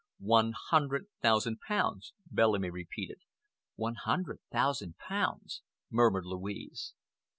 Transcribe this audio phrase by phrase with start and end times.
[0.17, 3.19] "One hundred thousand pounds," Bellamy repeated.
[3.75, 6.95] "One hundred thousand pounds!" murmured Louise.